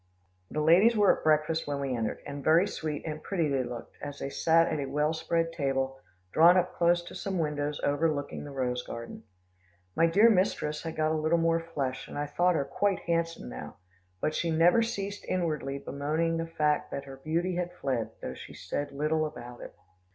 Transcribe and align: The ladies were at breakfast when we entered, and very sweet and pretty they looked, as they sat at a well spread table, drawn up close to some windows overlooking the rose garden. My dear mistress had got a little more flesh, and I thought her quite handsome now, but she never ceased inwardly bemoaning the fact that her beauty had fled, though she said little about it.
The 0.49 0.61
ladies 0.61 0.95
were 0.97 1.15
at 1.15 1.23
breakfast 1.23 1.67
when 1.67 1.79
we 1.79 1.95
entered, 1.95 2.23
and 2.25 2.43
very 2.43 2.67
sweet 2.67 3.05
and 3.05 3.21
pretty 3.21 3.47
they 3.49 3.61
looked, 3.61 3.95
as 4.01 4.17
they 4.17 4.31
sat 4.31 4.65
at 4.67 4.79
a 4.79 4.87
well 4.87 5.13
spread 5.13 5.53
table, 5.53 5.99
drawn 6.31 6.57
up 6.57 6.73
close 6.73 7.03
to 7.03 7.13
some 7.13 7.37
windows 7.37 7.79
overlooking 7.83 8.43
the 8.43 8.49
rose 8.49 8.81
garden. 8.81 9.21
My 9.95 10.07
dear 10.07 10.27
mistress 10.31 10.81
had 10.81 10.95
got 10.95 11.11
a 11.11 11.21
little 11.21 11.37
more 11.37 11.59
flesh, 11.59 12.07
and 12.07 12.17
I 12.17 12.25
thought 12.25 12.55
her 12.55 12.65
quite 12.65 13.01
handsome 13.01 13.47
now, 13.47 13.75
but 14.19 14.33
she 14.33 14.49
never 14.49 14.81
ceased 14.81 15.23
inwardly 15.25 15.77
bemoaning 15.77 16.37
the 16.37 16.47
fact 16.47 16.89
that 16.89 17.05
her 17.05 17.17
beauty 17.17 17.57
had 17.57 17.71
fled, 17.71 18.09
though 18.23 18.33
she 18.33 18.55
said 18.55 18.91
little 18.91 19.27
about 19.27 19.61
it. 19.61 19.75